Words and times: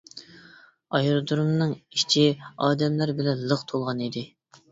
ئايرودۇرۇمنىڭ 0.99 1.75
ئىچى 1.97 2.25
ئادەملەر 2.67 3.13
بىلەن 3.21 3.43
لىق 3.53 3.65
تولغان 3.73 4.05
ئىدى. 4.07 4.27